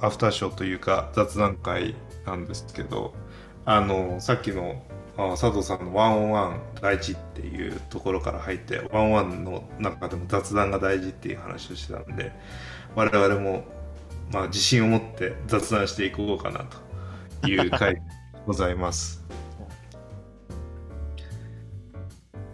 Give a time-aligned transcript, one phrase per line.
[0.00, 1.94] のアフターショーというか雑談会
[2.26, 3.14] なんですけど、
[3.64, 4.82] あの、さっきの
[5.16, 12.32] あ佐藤さんのワンオンワン大事っていうところから入って、ワンオンワンの中でも雑談が大事っていう話をしてたんで、
[12.94, 13.64] 我々も、
[14.32, 16.66] まあ、自信を持って雑談していこうかな
[17.40, 18.02] という回で
[18.46, 19.24] ございます。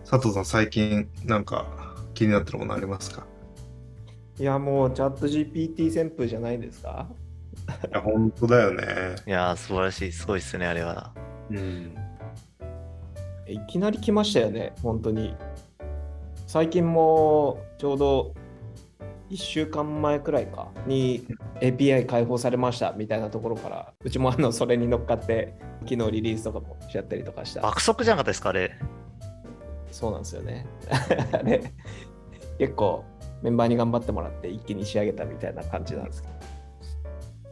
[0.08, 1.66] 佐藤さん、最近なんか
[2.14, 3.26] 気になってるものありますか？
[4.38, 7.09] いや、もうチャット GPT 旋風じゃないですか？
[7.88, 8.84] いや、本当だよね。
[9.27, 10.12] いや素晴らしい。
[10.12, 11.12] すごいっすね、あれは。
[11.50, 11.95] うん。
[13.46, 15.34] いきなり来ましたよね、本当に。
[16.46, 18.34] 最近もちょうど
[19.30, 21.27] 1週間前くらいかに
[21.60, 28.78] API 開放されましたみたいなところからうちもあのそれに乗っかって昨日リリースとかもしちゃったりとかした爆速じゃなかったですかあれ
[29.91, 30.66] そうなんですよね
[31.33, 31.72] あれ
[32.58, 33.05] 結構
[33.42, 36.34] メンバーに頑張ってもらって一気に仕上げたみたいな感じなんですけど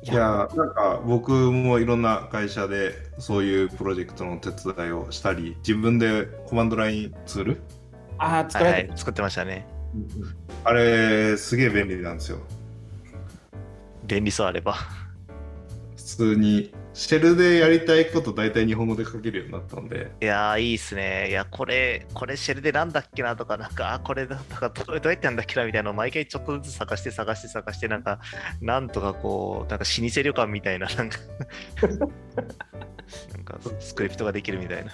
[0.04, 7.62] いやなんか僕もいろんな会社でそういうプロジェクトの手伝いをしたり自分でコマンドラインツール？
[8.18, 9.64] ああ作られて、はい、作ってましたね、
[10.64, 12.38] あれすげえ便利なんですよ。
[14.04, 14.74] 便利そうあれば。
[15.96, 20.12] 普通にシェルでやりたいこと大体日本語で書けるようになったんで。
[20.20, 21.30] いやー、いいっすね。
[21.30, 28.20] いや、これ、これシェルでなんだっけなとか、なんか、あ、これだったか、どうやってやんだっけなみたいなのを毎回ちょっとずつ探して探して探して、なんか、
[28.60, 31.18] なんとかこう、なんか老舗旅館みたいな、なんか
[33.32, 34.92] なんかスクリプトができるみたいな。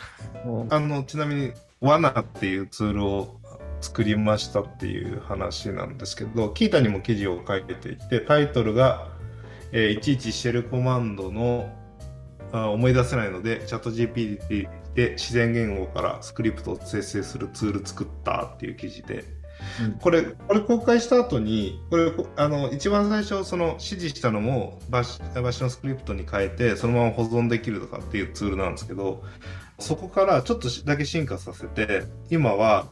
[0.70, 3.40] あの、ちなみに、罠っていうツールを
[3.80, 9.08] 作りましたっていう話なんですけど、キータにも記事を書いていて、タイトルが、
[9.72, 11.77] えー、いちいちシェルコマンドの
[12.52, 19.24] 思い出せないので、チャット GPT で自然言語からスクリプトを生成するツール作ったっていう記事で、
[19.82, 29.22] うん、これ、これ公開した後に、これ、あの、一番最初、その指示したのもバシ、バシのスクリプトに変えて、そのまま保存できるとかっていうツールなんですけど、
[29.78, 32.88] そこからちょっとだけ進化させて、今は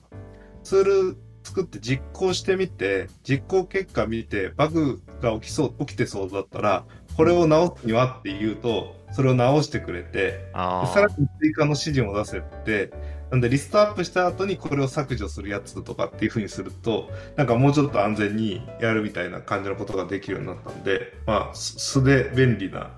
[0.62, 1.16] ツール
[1.46, 6.84] 作って実行してみて、実行結果見て、バグが起きそう、起きてそうだったら、
[7.16, 12.92] これを直すにはっていうと、それを直してくれて、さらに追加の指示も出せて、
[13.30, 22.90] なんでリストアップした後にこれを削除するやつとかっていう風にすると、なんかもうちょっと安全にやるみたいな感じのことができるようになったんで、まあ、素で便利な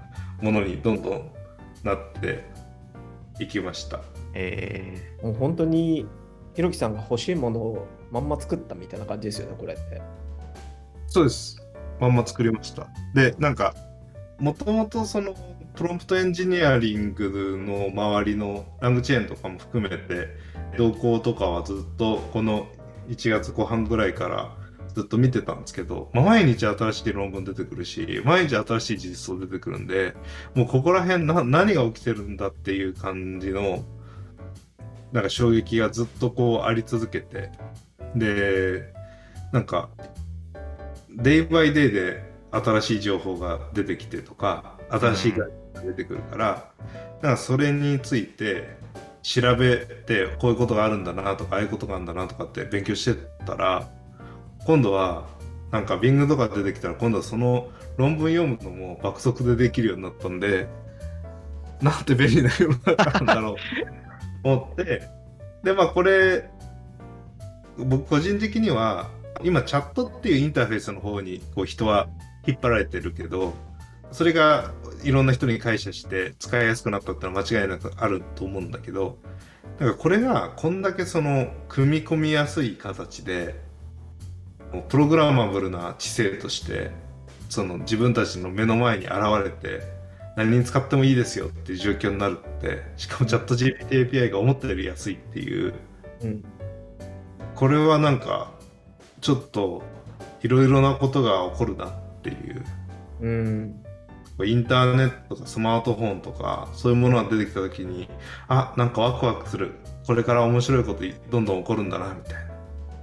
[0.42, 1.30] ものにどんどん
[1.84, 2.44] なって
[3.38, 4.00] いきました。
[4.34, 6.06] えー、もう本当に
[6.54, 10.02] ひろきさんが欲しいものをまんま作ったみたいな感じですよね、これって。
[11.06, 11.62] そうです。
[12.00, 12.88] まんま作りました。
[13.14, 13.74] で、なんか、
[14.38, 15.34] もともとその
[15.74, 20.28] プロンプトエンジニアリングの周りのラングチェーンとかも含めて
[20.76, 22.68] 動向とかはずっとこの
[23.08, 24.56] 1月後半ぐらいから
[24.94, 30.14] ずっと見てたんですけど、まあ、毎日新しい論文出てくるし、毎日新しい事実装出てくるんで、
[30.54, 33.84] もうここら辺な何が起きてるんだっていう感じの、
[35.12, 37.52] なんか衝撃がずっとこうあり続けて、
[38.16, 38.92] で、
[39.52, 39.90] なんか、
[41.10, 48.76] デイバイデイで新しい情報が出てきてとか、新しい概念が出てくるから、だからそれについて
[49.22, 53.88] 調べて、こういうことがあるんだなとか、ああいうことがあるんだなとかって勉強してたら、
[54.64, 55.26] 今度は、
[55.70, 60.66] なんか Bing とか出てきたら、今度はその論文読むのも爆速でできるようになったんで、
[61.82, 63.56] なんて便利な世の中なんだろう。
[64.42, 65.02] と思って、
[65.62, 66.48] で、まあこれ、
[67.76, 69.10] 僕個人的には、
[69.42, 72.08] 今チャットっていうインターフェースの方にこう人は
[72.48, 73.54] 引っ張られてるけど、
[74.10, 74.72] それが
[75.04, 79.18] いろんな人に解釈して使いやすくなったってのは間違いなくあると思うんだけど、
[79.78, 83.54] だからこれがこんだけその組み込みやすい形で、
[84.88, 86.90] プログラマブルな知性として、
[87.50, 89.14] その自分たちの目の前に現
[89.44, 89.82] れて、
[90.36, 95.74] 何に使ってもいいですよっていう状況になるって、しかもチャット GPT API が思ったより安いっていう、
[96.22, 96.44] うん、
[97.54, 98.52] これはなんか、
[99.20, 99.82] ちょっと
[100.42, 101.92] いろいろなことが起こるなっ
[102.36, 102.64] ていう。
[103.20, 103.84] うん
[104.44, 108.08] インターネットとかスマートフォンとか、そういうものが出てきたときに、
[108.46, 109.74] あ、なんかワクワクする。
[110.06, 112.34] これから面白いことどんどん起こるんだな、みたい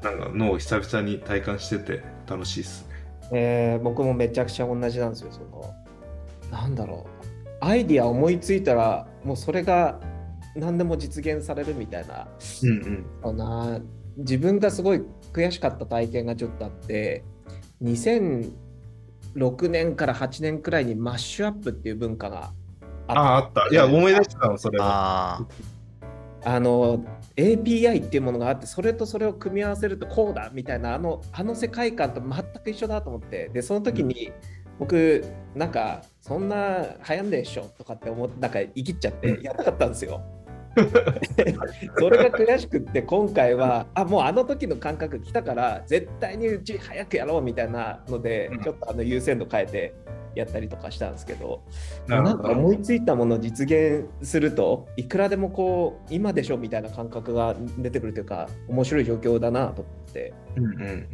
[0.01, 0.11] な。
[0.11, 2.95] なんか脳を久々に体感してて楽しいっすね。
[3.33, 5.73] えー、僕もめちゃくちゃ同じなんですよ、その。
[6.51, 7.25] なんだろう。
[7.59, 9.99] アイディア思いついたら、もうそれが
[10.55, 12.27] 何でも実現されるみたいな。
[12.63, 13.37] うんうん。
[13.37, 13.81] な
[14.17, 15.01] 自分がすごい
[15.33, 17.23] 悔しかった体験がちょっとあって、
[17.81, 18.51] 2000
[19.35, 22.51] 6年から8年くらいにマッシュアップっていう文化が
[23.07, 23.21] あった。
[23.21, 23.67] ああった。
[23.69, 25.45] いや、思い出したの、それは。
[26.47, 27.03] あの
[27.35, 34.31] API っていうものがあってそれとそれを組み合わせるとこうだみたいなあのあの世界観と全く一緒だと思ってでその時に
[34.77, 40.21] 僕なんかそんな流行んででしょとかって思ってなんか生きっちゃってうんやらなかったんですよ。
[41.97, 48.61] それが悔しくって今回はあもうあの時の感覚来たから絶対にうち早くやろうみたいなので、うん。
[48.61, 49.95] ちょっとあの優先度変えて
[50.35, 51.63] やったりとかしたんですけど。
[52.07, 60.33] なんか思いついたものを実現するといくらでもこう今でしょみたいな感覚が出てくるというか面白い状況だなと思って。
[60.57, 61.07] うんうん。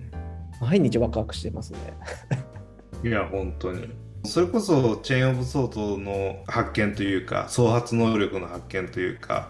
[0.62, 1.80] 毎日ワクワクしてますね。
[3.04, 3.90] いや、本当に。
[4.24, 9.50] それこそ、チェーン・オブ・ソートの発見というか、創発能力の発見というか、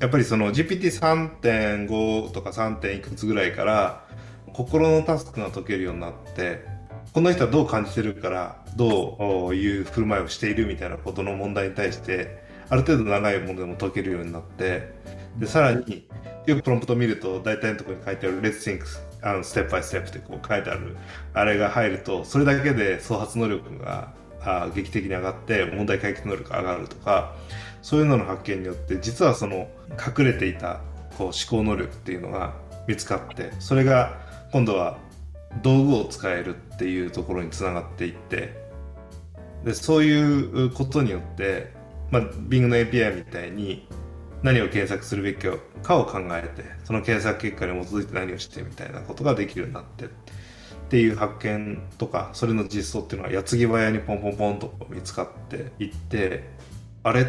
[0.00, 2.96] やっぱりその GPT3.5 とか 3.
[2.96, 4.04] いくつぐらいから、
[4.52, 6.64] 心のタスクが解けるようになって、
[7.12, 14.92] この人はどう感じてるから、どういう振る舞いをしているみたいなことの問題に対して、ある程度長いものでも解けるようになって、
[15.38, 16.08] で、さらに、
[16.46, 18.84] よくプロンプト見ると、大体のところに書いてある、Let's think
[19.24, 20.96] あのステップバイステップってこう書いてある、
[21.32, 24.12] あれが入ると、それだけで創発能力が
[24.42, 27.34] あ劇的に上がって、問題解決能力が上がるとか、
[27.80, 30.80] そういうのの発見によって、実はその隠れていた
[31.16, 32.54] こう思考能力っていうのが
[32.86, 34.18] 見つかって、それが
[34.52, 34.98] 今度は
[35.62, 38.62] 道具を使えるっていうところにつながっていって、
[39.64, 40.20] でそうい
[40.66, 41.72] うことによって、
[42.10, 43.88] まあ、Bing の API みたいに
[44.44, 45.46] 何を検索するべき
[45.82, 50.08] かを考えてその検索結果に基づいて何をしてみたいなことができるようになってっ
[50.90, 56.44] ていう発見とかそれの実装っていうのは矢継ぎ早にポンポンポンと見つかっていって
[57.02, 57.26] あれっ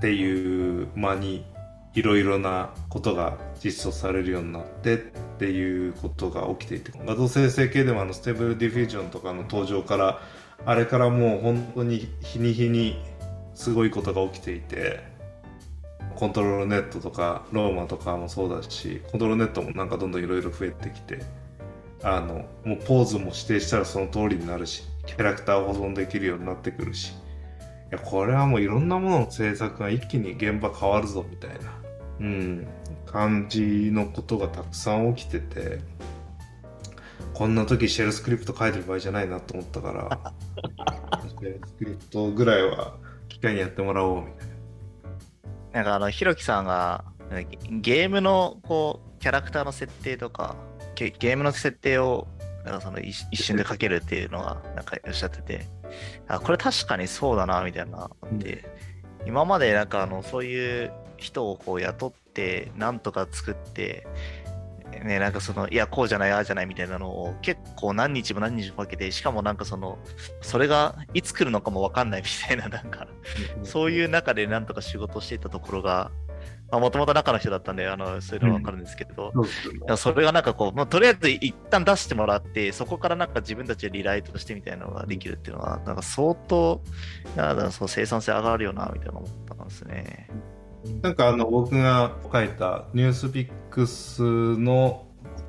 [0.00, 1.44] ていう間に
[1.92, 4.98] いろいろなことが実装されるようになってっ
[5.38, 10.22] ていうことが起きていて画像生成系でもあの Stable Diffusion とかの登場から
[10.64, 13.02] あれからもう本当に日に日に
[13.54, 15.07] すごいことが起きていて
[16.18, 21.20] コントロールネットとかローマとかもそうだしコントロールネットもなんかどんどんいろいろ増えてきて
[22.02, 27.12] あのもうポーズも指定したらその通りになるしキャラクターを保存できるようになってくるしい
[27.92, 31.56] やこれはもういろんなものの制作が一気に現場変わるぞみたいな、
[32.18, 32.66] うん、
[33.06, 35.78] 感じのことがたくさん起きてて
[37.32, 40.32] こんな時シェルスクリプト書いてる場合じゃないなと思ったから
[41.30, 42.96] シェルスクリプトぐらいは
[43.28, 44.47] 機械にやってもらおうみたいな。
[45.72, 47.04] なんかあの、ひろきさんが、
[47.70, 50.56] ゲームのこう、キャラクターの設定とか、
[50.94, 52.26] ゲゲームの設定を、
[52.64, 55.66] なんかその一一瞬で書けるっていうのが、なんかおっしゃってて、
[56.26, 58.64] あ、これ確かにそうだな、みたいな、で、
[59.26, 64.06] 今までなんかあの、そういう人をこう雇って、なんとか作って、
[65.04, 69.98] ね、なんかその、いや、こうじゃない、ああじゃないみたいなのを結構何日も何日もかけて、しかもなんかその、
[70.40, 73.06] それがいつ来るのかもわかんないみたいな、 なんか、
[73.62, 76.10] そういう中でなんとか仕事をしていたところが、
[76.70, 86.82] もともと中の人だったんで、あのそういうのはわかるんですけど、そうですよねいやそれがなんかこう、まあ、とりあえず一旦出してもらって、そこからなんか自分たちでリライトしてみたいなのができるっていうのは、なんか相当、
[87.36, 90.28] なんかそう生産性上がるよな、みたいな思ったんですね。
[91.02, 95.06] なんかあの僕が書いたニュースピックスの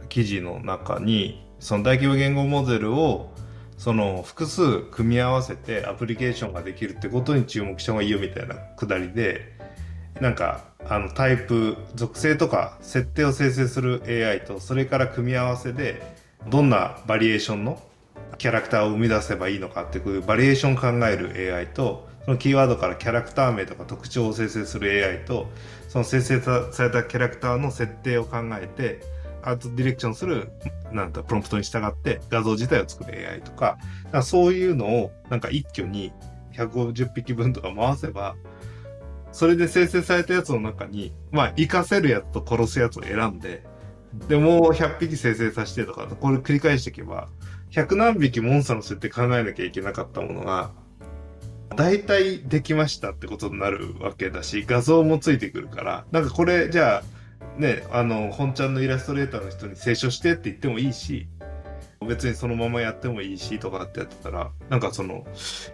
[0.10, 3.32] 記事の中にその大規模言語モデルを
[3.78, 9.54] その複数組み合わせてアプリケーションができるってことに注目した方がいいよみたいなくだりで
[10.20, 16.02] なんかあのタイプ属性とか設定を生成する AI とそれから組み合わせで
[16.50, 17.82] どんなバリエーションの
[18.38, 25.48] キャラクターを生み出せばいいのかっていうバリエーションを考える AI とそのキーワードからキャラクター名とか特徴を生成する AI と
[25.88, 29.02] その生成されたキャラクターの設定を考えて
[29.42, 30.52] アートディレクションする
[30.92, 33.78] なんだプロンプトに従って画像自体を作る AI とか
[34.12, 36.12] かそういうのをなんか一挙に
[36.54, 38.36] 150匹分とか回せば
[39.32, 43.64] それで生成されたやつの中にまあ活かせるやつと殺すやつを選んで
[44.28, 47.30] でもう100匹生成させてとかこれ繰り返していけば
[47.72, 50.72] 100何匹モンスターの設定考えなきゃいけなかったものが
[51.76, 56.06] 大体できましたってことになるわけだし画像もついてくるから。
[56.12, 61.28] なんかこれじゃあねあの本ちゃんのイラストレーターの人に清書してって言ってもいいし
[62.08, 65.26] 別にそのままやってもいいしとかってやってたらなんかその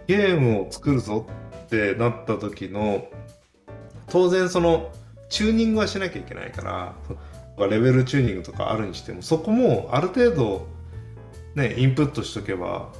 [0.06, 1.26] ゲームを作るぞ
[1.64, 3.06] ってなった時の
[4.08, 4.92] 当然その
[5.28, 6.62] チューニングはしなきゃいけないか
[7.58, 10.66] らレベルチューニングとかあるにしてもそこもある程度
[11.54, 12.92] ねインプットしとけば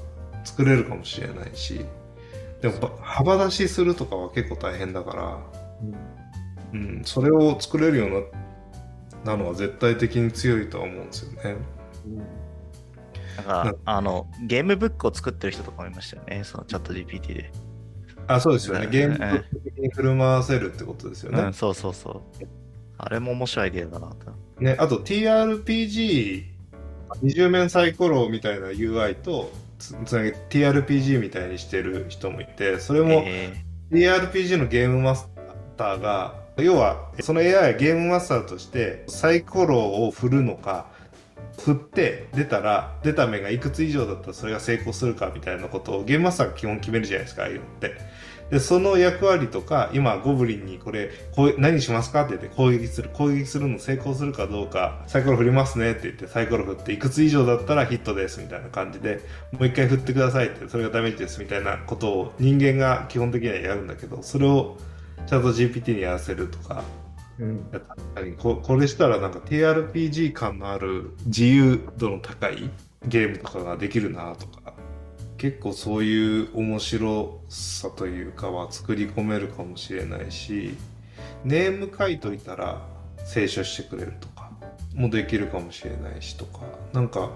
[0.44, 1.84] 作れるかもしれないし
[2.66, 5.38] でもば幅出しするとかは結構大変だから、
[6.72, 8.10] うん、それを作れるよう
[9.24, 11.56] ななのは絶対的に強いとは思うんですよね。
[13.36, 17.52] なんか、うんあの、ゲームブックを作ってる人とかもいましたよね、そのチャット GPT で。
[18.28, 18.86] あそうですよね。
[18.86, 21.42] うんゲーム的に振る舞わせるってことですよね。
[21.42, 22.46] うん、そうそうそう。
[22.98, 24.16] あれも面白いアイデアだなと。
[24.60, 26.44] ねあと TRPG
[27.22, 33.54] 二重面サイコロみたいな UI とつつなげ TRPG みたいにしてる人もいてそれもえ
[33.90, 35.28] TRPG のゲームマス
[35.76, 40.86] ターが要はその AI はゲームマスターとしてサイコロを振るのか
[41.58, 47.94] 振って出たら出た目がいくつ以上だったらそれが成功するかみたいなことをゲームマスターが基本決めるじゃないですかああいうのって。
[48.50, 53.10] でその役割とか今ゴブリンにこれこう何しますかって言って攻撃する。
[53.12, 59.20] 攻撃するの成功するかどうかサイコロ振りますねって言ってサイコロ振っていくつ以上だったらヒットですみたいな感じで
[59.52, 64.76] もう一回振ってくださいってそれがダメージですみたいなことを人間が基本的にはやるんだけどそれを
[65.26, 66.84] ちゃんと GPT にやらせるとか
[67.38, 67.68] うん。
[67.72, 67.82] やっ
[68.14, 72.70] たりここれしたらなんか TRPG 感のある自由度の高い
[73.06, 74.74] ゲームとかができるなとか
[75.38, 80.74] 結構そういう面白さというかは作り込めるかもしれないし
[81.44, 82.82] ネーム書いといたら
[83.32, 84.50] 清書してくれるとか
[84.94, 86.60] もできるかもしれないしとか
[86.92, 87.30] なんか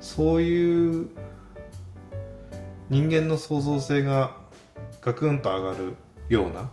[0.00, 1.08] そういう
[2.88, 4.36] 人間の創造性が
[5.00, 5.94] ガクンと上がる
[6.28, 6.70] ような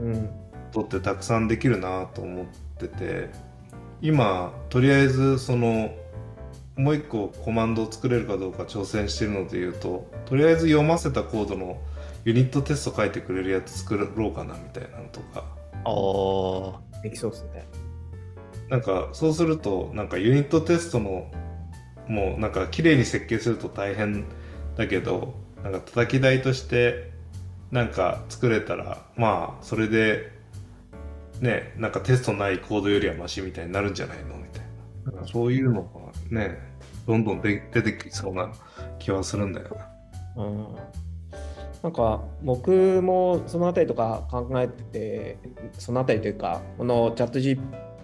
[0.00, 0.30] うん。
[0.72, 2.46] ことってたくさんできるなと思っ
[2.78, 3.30] てて
[4.02, 5.90] 今とりあえずその
[6.76, 11.80] もう一個コマンドを作れるかどうか挑戦してるので言うととりあえず読ませたコードの
[12.24, 15.44] ユニットテスト書いてくれるやつ作ろうかなみたいなのとか。
[15.84, 17.66] ー、おできそうですね。
[18.68, 21.30] なんかそうするとなんかユニットテストの
[22.08, 24.24] もうなんか綺麗に設計すると大変
[24.76, 27.10] だけどなんか叩き台として
[27.70, 30.32] なんか作れたらまあそれで
[31.40, 35.26] ねなんかテストないコードよりはマシみたいになるんじゃないのみたいな。
[35.26, 36.58] そういうのがね
[37.06, 38.52] どんどんで出てきそうな
[38.98, 39.76] 気はするんだよ
[40.36, 40.44] な。
[40.44, 40.66] うん
[41.82, 45.38] なんか僕もそのあたりとか考えてて
[45.78, 47.38] そのあたりというかこのチャット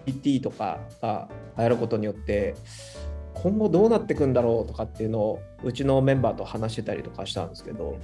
[0.05, 1.27] GPT とかが
[1.57, 2.55] 流行ることによって
[3.33, 7.97] 今後どうなっていくんだろうとかっていうのをうちのメンバーと話してたりとかしたんですけど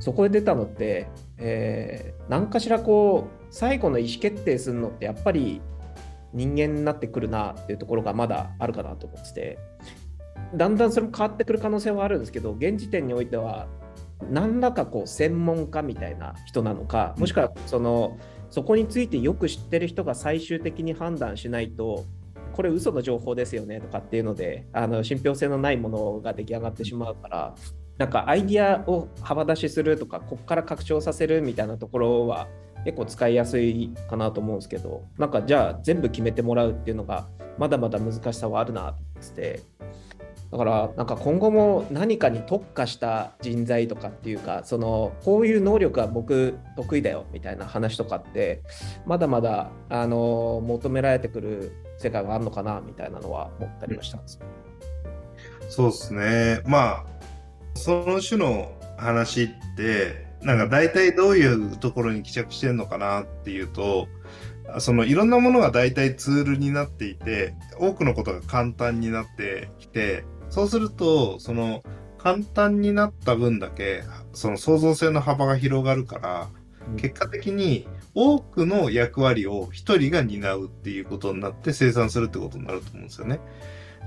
[0.00, 5.60] そこで出たのって、えー何かしらこう最後の意思決定するのってやっぱり
[6.34, 9.58] 人間になってくるなっていうところがまだあるかなと思ってて。
[10.54, 13.66] だんだんそれも変わってくる可能性はあるんですけど現時点においては
[14.30, 18.18] 何らかこう専門家みたいな人なのかもしくはその
[18.50, 22.04] そこについてよく知ってる人が最終的に判断しないと
[22.52, 27.54] これ嘘の情報ですよねとかっていうのであの信憑性のないものが出来上がってしまうから
[27.98, 32.48] なんかアイディアを幅出しするとかここから拡張させるみたいなところは
[32.84, 37.26] 結構使いやすいかなと思うんですけどなんかじゃあ全部決めてもらうっていうのが
[37.58, 38.94] まだまだ難しさはあるなっ
[39.34, 39.62] て
[40.50, 48.62] だからなんか今後も何かに特化した人材とかっていうかそのこういう能力は僕得意だよみたいな話とかって
[49.04, 54.38] まだまだあの求められてくる世界があるのかなみたいなのは思ったりはしたんです。
[55.68, 56.60] そうですね。
[56.66, 57.04] まあ、
[57.74, 64.08] その種の話って、なんか大体どういうところに帰着してるのかなっていうと、
[64.78, 71.82] そのいろんなものが大体ツールになっていて、多くのことが簡単になってきて、そうすると、その
[72.18, 76.48] 簡単になった分だけ、その創造性の幅が広がるから、
[76.96, 83.40] 結果的に多くの役割を一人が担うっていうことになって生産するってことになると思うんですよね。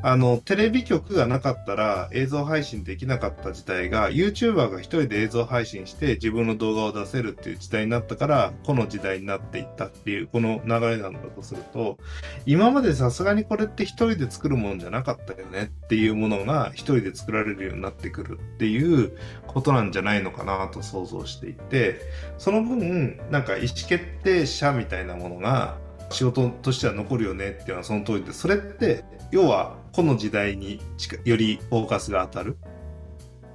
[0.04, 11.98] あの、テレビ局がなかったら映像配信できなかった時代が YouTuber が一人で映像配信して自分の動画を出せるっていう時代になったからこの時代になっていったっていうこの流れなんだとすると
[12.46, 22.00] 今までさすがにこれって一人で作るもんじゃなかったよねっていうものが一人で作られるようになってくるっていうことなんじゃないのかなと想像していて
[22.38, 25.78] その分なんか意思決定者みたいなものが
[26.10, 30.80] 仕事としては残るよねっていうのはその通りでそれって要はこの時代に
[31.26, 32.58] よりフォーカスが当たる。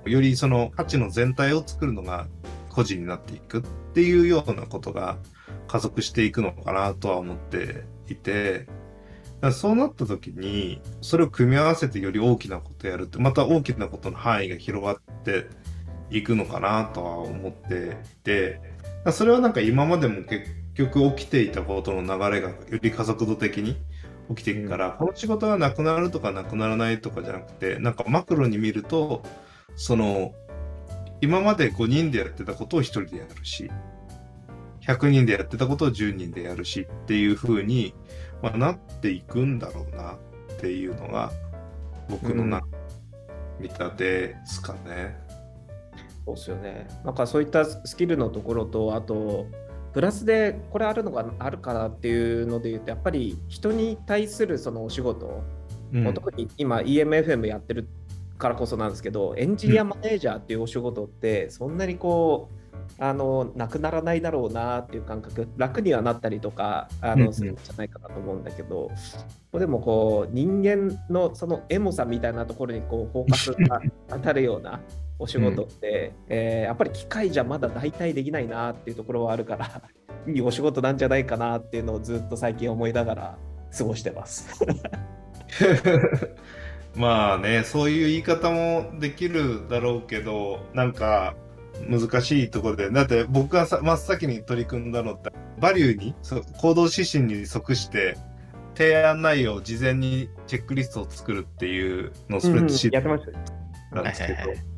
[0.04, 2.26] よりその価値の全体を作るのが
[2.68, 3.62] 個人になっていくっ
[3.94, 5.18] ていうようなことが
[5.68, 8.66] 加速していくのかなとは思っていて
[9.52, 15.46] そうなった時にそれを組み合わせてより大きなことやるってまた大きなことの範囲が広がって
[16.10, 18.60] いくのかなとは思っていて
[19.12, 23.76] それはなんか今までも結局起きていたことの流れがより加速度的に
[24.34, 29.22] 起きていくから、この仕事がなくなるとかなくならないとかじゃなくてなんかマクロに見ると
[29.76, 30.32] その
[31.20, 33.70] 今まで5人でやってたことを1人でやるし
[34.86, 37.94] 100人でやってたことを10人でやるしっていう風に、
[38.42, 41.32] まあ、なっていくんだろうなっていうのが
[42.08, 42.62] 僕のな、
[43.58, 45.16] 見立てですかね。
[46.26, 46.88] そうですよね。
[47.04, 49.46] なんかそういったスキルのところと、あと、
[49.92, 55.42] プラスでこれあるのがあるかなっていうので言うと、やっぱり人に対するそのお仕事
[55.92, 56.14] うん。
[56.14, 57.88] 特に今 EMFM やってる
[58.38, 62.62] からこそなんですけど、エンジニアマネージャーっていうお仕事って、そんなにこう、
[62.98, 67.26] あのなくならないだろうなっていう感覚、楽にはなったりとかあうんうん。
[67.26, 68.90] のするんじゃないかなと思うんだけど、こ
[69.52, 74.80] こでもこう人間のそのエモさみたいなところにこうフォーカスが当たるような
[75.22, 79.82] お仕事って、えーやっぱり機械じゃまだ代替できないなっていうところはあるから、
[80.26, 83.38] いいお仕事なんじゃないかなっていうのをずっと最近思いながら
[83.76, 84.64] 過ごしてます。
[86.96, 91.34] まあね、そういう言い方もできるだろうけど、なんか
[91.88, 96.14] 難しいところで、だって僕がさ真っ先に取り組んだのって、バリューに、
[96.58, 98.16] 行動指針に即して、
[98.74, 103.44] 提案内容を事前にチェックリストを作るっていうのをスプレッドシートやってましたね。
[103.92, 104.71] なんですけど、はいはいはい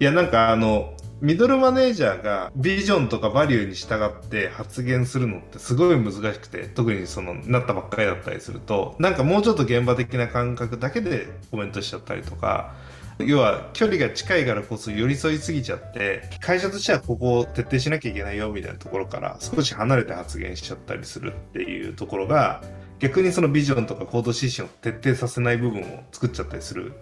[0.00, 12.74] いや、なんかあの、ミドルマネージャーがビジョンとかバリューに従って発言するのってすごい難しくて、特にその、なったばっかりだったりすると、なんかもうちょっと現場的な感覚だけでコメントしちゃったりとか、
[13.18, 22.62] 要は距離が近いからこそ寄り添いすぎちゃって、会社としてはここを徹底しなきゃいけないよみたいなところから少し離れて発言しちゃったりするっていうところが、
[23.00, 26.94] 逆にそのビジョンとか行動指針を徹底させない部分を作っちゃったりする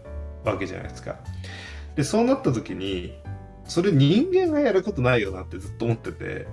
[0.45, 1.15] わけじゃないですか。
[1.99, 3.13] で、そうなった時に、
[3.65, 6.47] それ人間がやることないよなってずっと思ってて、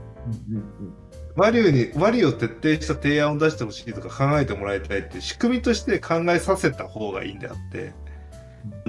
[1.36, 7.94] バリューに、バリューを徹底した提案を出してほしいとか考えてもらいたいって仕組みとして考えさせた方がいいんであって、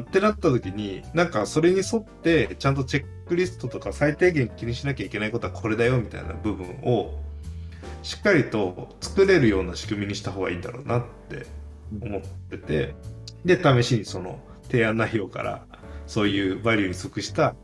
[0.00, 7.18] ってなった時に、なんかそれに沿ってちゃんとチェックリストとか最低限気にしなきゃいけないことはこれだよみたいな部分を
[8.02, 11.44] しっかりと作れるような仕組みにした方がいいんだろうなって
[12.00, 12.94] 思ってて、
[13.44, 15.66] で、試しにその提案内容から
[16.06, 17.54] そういうバリューに即した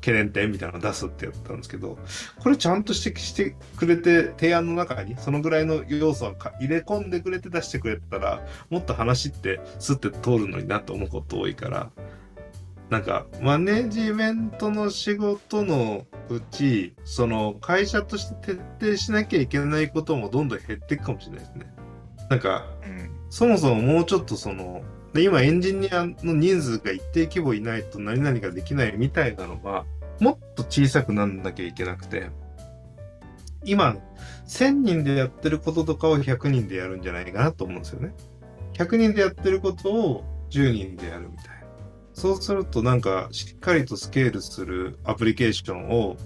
[0.00, 1.98] 懸念点みたいなのを出すってやったんですけど、
[2.38, 11.90] これちゃんと指摘してくれて、提案の中にそのぐらいの要素をか入れ込んでくれて出してくれたら、もっと話ってスッて通るのになと思うこと多いから、
[12.90, 21.66] なんか、マネジメントの仕事のうち、その会社として徹底しなきゃいけないこともどんどん減っていくかもしれないですね。
[22.30, 24.82] なんか、うんそもそももうちょっとその、
[25.16, 29.84] で今エンジニアの人数が一定規模いないと何々ができないみたいなのが、
[30.20, 32.30] もっと小さくなんなきゃいけなくて、
[33.64, 33.96] 今、
[34.46, 38.14] 1000人でやってることとかを100人でやるんじゃないかなと思うんですよね。
[38.74, 41.56] 100人でやってることを10人でやるみたいな。
[42.12, 46.16] そうするとなんかしっかりとスケールするアプリケーションを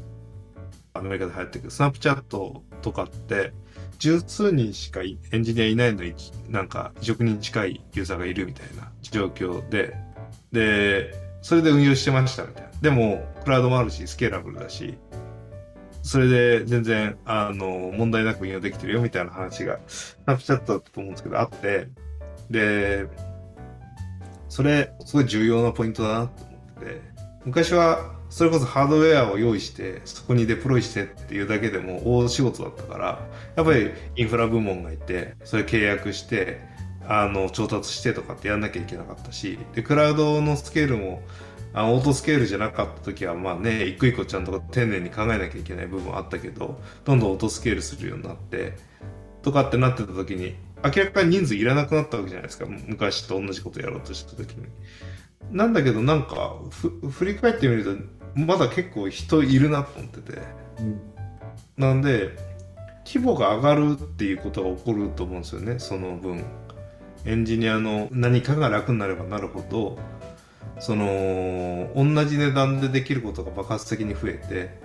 [0.92, 3.52] アメリカで流行ってくるスナップチャットとかって
[4.00, 6.14] 十数人しかエンジニアいないのに
[6.48, 9.94] なんか1億人近いユーザーがいるみたいな状況で。
[10.52, 12.70] でそれで運用してましたみたいな。
[12.80, 14.98] でもクラウドもあるしスケーラブルだし。
[16.02, 21.88] それで全然あの問題なく運用できてるよみたいな話がスナップチャットだったと思うんですけどあって。
[22.48, 23.06] で
[24.48, 27.02] それすごい重要なポイントだなと思ってて。
[27.44, 36.60] 昔はそれこそハードウェアを用意してそこにデプロイしてっていうだけでも大仕事だったからやっぱりインフラ部門がいてそれ契約して
[37.06, 41.22] あの調達してとかってやんなきゃいけなかったしでクラウドのスケールも
[41.72, 48.74] あオートスケールじゃなかった時はまあね一個一個ちゃんと丁寧に考えなきゃいけない部分あったけどどんどんオートスケールするようになって
[49.42, 54.66] とかってなってた時に明らかに人数いらなくなったわけじゃないですか昔と同じことやろうとした時に。
[55.50, 60.38] なんだけどなんかふ振り返ってみるとまだ結構人いるなと思ってて。
[61.76, 62.36] なんで
[63.06, 66.44] 規模が上がるっていうことが起こると思うんですよねその分。
[67.24, 69.98] エンジニアの何かが楽になればなるほど
[70.78, 74.80] その同じ値段でできることが爆発的に増えて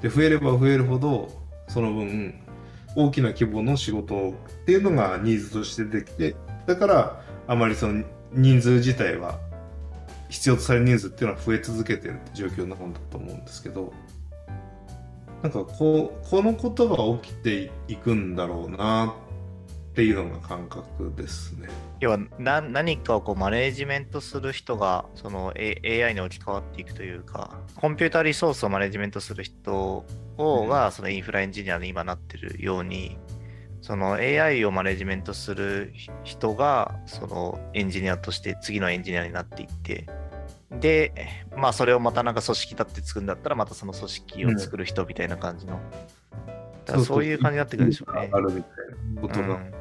[0.00, 1.28] で増えれば増えるほど
[1.68, 2.40] その分
[2.94, 4.32] 大きな規模の仕事っ
[4.64, 6.36] ていうのがニーズとしてできて
[6.66, 9.40] だからあまりその人数自体は
[10.28, 13.92] 必要とされる人数っていうのは増え続けてるって状況なんだと思うんですけど
[15.42, 19.14] なんかこうこのことが起きていくんだろうな
[19.92, 21.68] っていうのが感覚ですね。
[22.00, 30.04] 要はな何かをこうマネージメントする人がその、A、AI に置き換わっていくというかコンピューターリソースをマネジメントする人を、
[30.38, 33.16] うんがそのインフラエンジニアに今なってるように
[33.86, 35.92] その AI をマネジメントする
[36.24, 40.06] 人がそのエンジニアとして次のエンジニアになっていって
[40.72, 41.12] で
[41.56, 45.80] まあそれをまたなんか組織立って作るんだったらまたその組織を作る人みたいな感じの、
[46.84, 48.28] だからそういう感じになってくるんでしょうね。
[48.32, 48.64] あるみたい
[49.14, 49.72] なことがうん。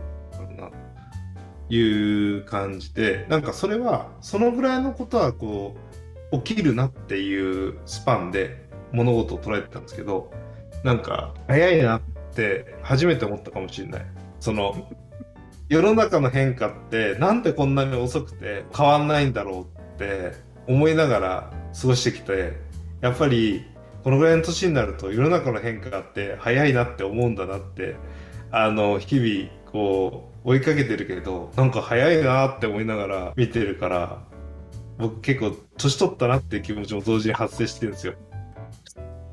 [1.68, 5.76] いう感じで、なんかそれはそのぐらいのことはこ
[6.32, 10.32] う起きるなっていうスパンで物事を捉えてたんですけど
[10.84, 14.06] なんか早いなってって初めて思ったかもしれない
[14.42, 14.90] その
[15.70, 20.34] 世の中の変化ってなんでこんなに遅くて変わんないんだろうって
[20.68, 22.54] 思いながら過ごしてきて
[23.02, 23.66] やっぱり
[24.04, 27.96] このぐらいの年になると世の中の変化って早いなって思うんだなって
[28.52, 34.24] あの日々こう追いかけてるけどなんか早いなって思いながら見てるから
[34.98, 38.14] 僕結構年取ったなっていう気持ちも同時に発生してるんですよ。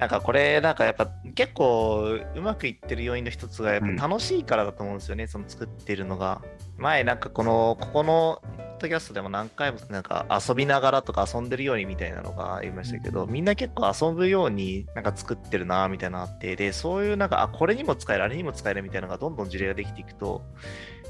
[0.03, 6.43] なんかこれ、なんかやっぱ結構うまくいってる要因の一つがやっぱ楽しいからだと思うんですよね、その作ってるのが。
[6.77, 8.43] 前なんかこの、ここの
[8.83, 20.43] ドキャストでも何回もなんか遊びながらとか遊んでるようにみたいなのが言いましたけど、みんな結構遊ぶようになんか作ってるなみたいなのあって、で、そういうなんか、あ、これにも使える、あれにも使えるみたいなのがどんどん事例ができていくと、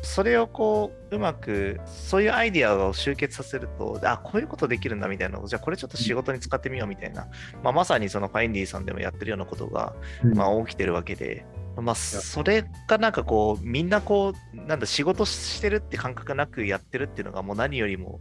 [0.03, 7.29] それをこう、うまく、そういうアイディアを集結させると、あ、こういうことできるんだみたいなじゃあこれちょっと仕事に使ってみようみたいな、
[7.63, 9.95] まあ、まさにそのファインディさんでもやってるようなことが、
[10.35, 18.21] まあ、起きてるわけで、まあ、それがなんかこう、みんなこう、なんだ、仕事してるって感覚なくやってるっていうのが、もう何よりも、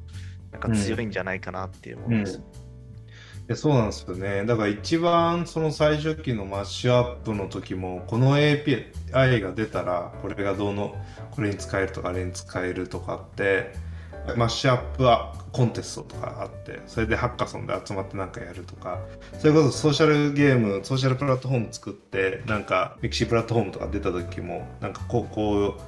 [0.51, 2.37] なんか強いんじゃないかなっていう思います。
[2.37, 2.71] うん
[3.51, 4.45] やそうなんですよね。
[4.45, 10.95] だから一番その最初期のマッシュアップの時も、この API が出たら、これがどの、
[11.31, 13.73] これに使えるとか、あれに使えるとかって、
[14.35, 18.99] マッシュアップはコンテストとかあって、それでハッカソンで集まってなんかやるとか、
[19.37, 25.81] それこそソーシャルゲーム、ソーシャルプラットフォーム作って、なんか mixi プラットフォームとか出た時も、なんかこう、こう、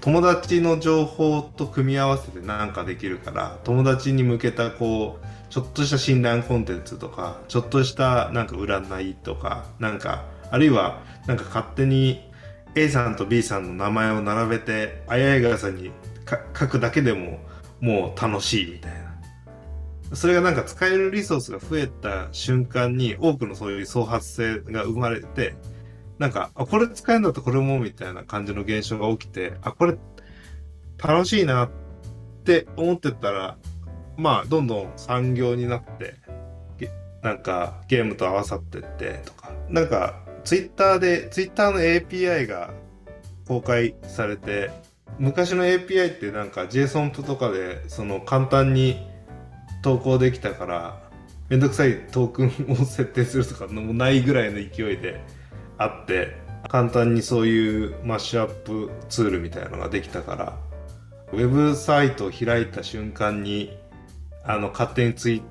[0.00, 12.30] 友達の情報と組み合わせてなんかできるから、友達に向けたこう、ちょっとした診断コンテンツとか、ちょっとしたなんか占いとか、なんか、あるいはなんか勝手に
[12.74, 15.90] A さんと B さんの名前を並べて、あやいがさんに
[16.58, 17.40] 書くだけでも
[17.80, 19.06] もう楽しいみたいな。
[20.14, 25.56] それがなんか使えるリソースが増えた瞬間に多くのそういう創発性が生まれて、
[26.18, 29.96] なんか、あ、これ使えるんだったらこれもみたいな感じの現象が起きて、あ、これ
[30.96, 31.70] 楽しいなっ
[32.44, 33.58] て思ってたら、
[34.16, 36.14] まあ、どんどん産業になって、
[37.22, 42.72] なんかゲームと合わさってってとか、なんかツイッターで、ツイッターの API が
[43.48, 44.70] 公開されて、
[45.18, 49.06] 昔の API ってなんか JSON とかでその簡単に
[49.82, 51.02] 投稿できたから、
[51.48, 55.20] めんどくさいトークンを設定するとかもないぐらいの勢いで
[55.78, 56.36] あって、
[56.68, 60.58] 簡単にそういうマッシュアップツールみたいなのができたから、
[61.32, 63.76] ウェブサイトを開いた瞬間に
[64.44, 65.42] あの勝手にツイッ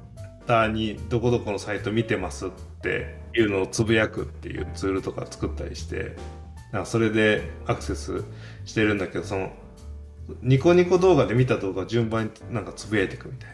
[0.45, 2.49] ターにどこどこのサイト見てますっ
[2.81, 6.15] ていうのをつぶやくっていうツールとか作ったりして
[6.75, 8.25] なんかそれでアクセス
[8.65, 9.49] してるんだけどその
[10.41, 13.49] ニコニコ動画で見た動画を順番になんかつぶやいていくみたい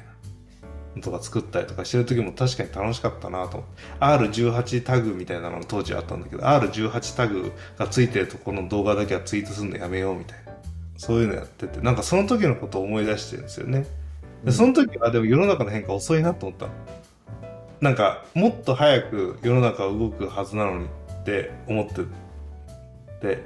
[0.95, 3.63] なとか作ったりとかしてる時も確かに楽しかったなと
[3.99, 10.53] R18 タグみたいなのが当時あったんだけど R18 タグがついてるとこの動画だけはツイートするのやめようみたいな。
[10.97, 13.85] そういうのやっててなんかその時のことを思い出してるんですよね。
[14.43, 16.69] でその時はでも世の中の変化遅いなと思った。
[17.81, 22.01] なんかもっと早く世の中は動くはずなのにって思って
[23.21, 23.43] て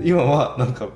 [0.00, 0.88] 今はなんか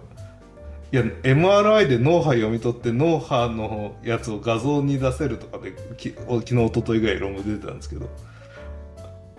[0.93, 8.09] いや MRI で脳波読み取って脳波のやつを画像に出せるとかでき昨日一昨日ぐらい論文出てたんですけど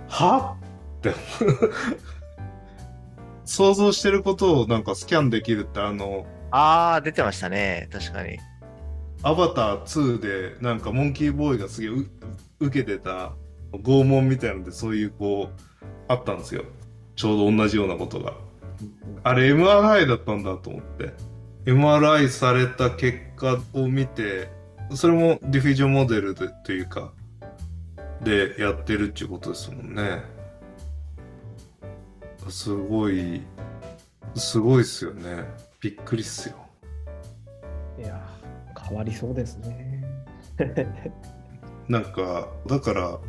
[0.08, 0.56] は
[0.97, 1.13] って
[3.45, 7.88] 想像してることをなんかスキャンできるってあのああ出てましたね。
[7.91, 8.38] 確かに。
[9.23, 11.91] アバター2でなんかモンキーボーイがすげえ
[12.60, 13.34] 受けてた
[13.71, 16.63] 拷問みたいなのでそういうこうあったんですよ。
[17.15, 18.34] ちょうど同じようなことが
[19.24, 21.32] あれ MRI だったんだと思って。
[21.66, 24.50] MRI された結果を見て
[24.96, 27.14] それもディフュージョンモデルでというか
[28.24, 30.24] でやってるっていうことですもんね。
[32.50, 33.42] すごい
[34.36, 35.46] すごいっすよね。
[35.80, 36.56] びっくりっすよ。
[38.00, 38.20] いや
[38.88, 40.04] 変わりそうですね。
[41.88, 43.20] なんかだから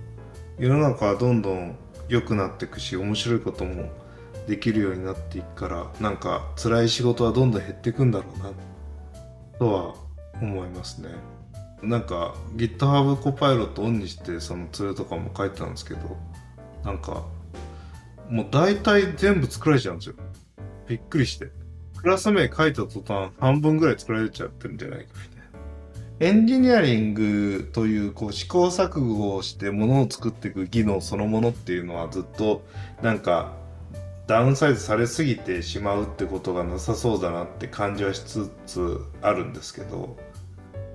[0.59, 1.77] 世の中はどんどん
[2.09, 3.91] 良くなっていくし面白いことも
[4.47, 8.51] できるようになっていくからなんか辛い仕事はどんどん減っていくんだろうな
[9.59, 9.95] とは
[10.41, 11.09] 思いますね。
[11.83, 16.17] なんか GitHub コパイロットオンにしてそのツールとかも書いてたんですけど
[16.85, 17.25] なんか
[18.31, 20.15] もう大体全部作られちゃうんですよ。
[20.87, 21.51] びっくりして。
[21.97, 25.53] クラス名書いた途端半分ぐらい作られちゃってるんじゃないかみたいな。
[26.19, 32.65] エンジニアリングというこう試行錯誤をしてものを作っていく技能そのものっていうのはずっと
[33.03, 33.53] なんか
[34.27, 40.17] ダウンサイズされすぎてしまうってことがなさそうだなって感じはしつつあるんですけど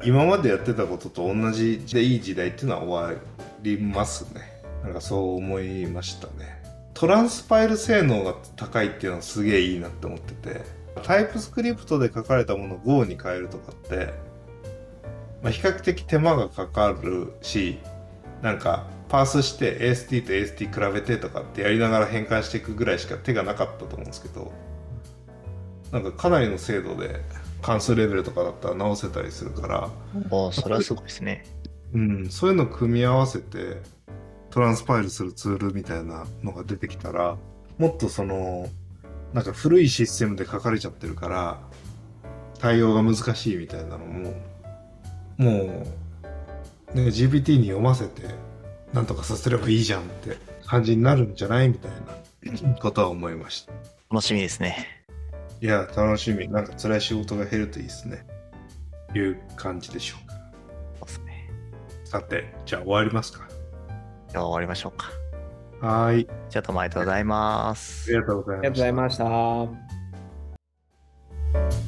[0.04, 3.22] 今までやってたことと同じでいい時代っていうのは終わ
[3.64, 4.42] りますね。
[4.84, 6.64] なんかそう思いましたね。
[6.94, 10.62] トランスパイル性能が高いっていうのはすげえいいなって思ってて
[11.04, 14.14] タイプスクリプトで書かれたものを Go に変えるとかって、
[15.42, 17.80] まあ、比較的手間がかかるし、
[18.42, 24.52] なんかパースして AST と AST 比べてとかってやりながら変換していくぐらいしか手がなかったと思うんですけど、
[25.92, 27.22] なんかかなりの精度で
[27.62, 29.90] 関数レベルとかだったら直せたりするから、
[30.30, 31.46] おーそれはすごいですね。
[31.94, 33.78] うん、そういうの組み合わせて
[34.50, 37.38] トランスパイルするツールみたいなのが出てきたら
[37.78, 38.68] もっとその
[39.34, 41.60] なんか古いシステムで書かれちゃってるから
[42.60, 44.34] 対応が難しいみたいなのも
[45.38, 45.52] も
[46.94, 48.24] う、ね、GPT に読ませて
[48.94, 51.92] なんとかさせればいいじゃんって感じになるんじゃないみたい
[52.72, 53.74] なことは思いました。
[54.10, 54.88] 楽しみですね。
[55.62, 56.48] いや、楽しみ。
[56.48, 58.26] なんか辛い仕事が減るといいですね。
[59.16, 60.36] いう感じでしょうか。
[61.00, 61.50] そうですね。
[62.06, 63.48] さて、じゃあ終わりますか。
[64.30, 65.10] じゃあ終わりましょうか。
[65.82, 66.28] はーい。
[66.50, 68.22] じゃあどうもありがとうございますあり。
[68.22, 69.24] がとうございありがとうございました。
[69.26, 69.72] ま
[71.72, 71.87] した。